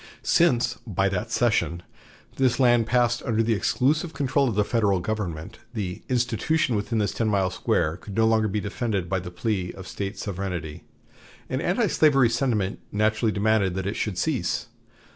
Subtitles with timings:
[0.23, 1.83] Since, by that cession,
[2.37, 7.11] this land passed under the exclusive control of the Federal government, the "institution" within this
[7.13, 10.85] ten miles square could no longer be defended by the plea of State sovereignty,
[11.51, 14.69] and antislavery sentiment naturally demanded that it should cease.